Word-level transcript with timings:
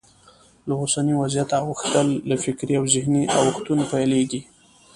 له 0.67 0.73
اوسني 0.81 1.13
وضعیته 1.21 1.55
اوښتل 1.65 2.07
له 2.29 2.35
فکري 2.43 2.73
او 2.79 2.85
ذهني 2.95 3.23
اوښتون 3.37 3.79
پیلېږي. 3.91 4.41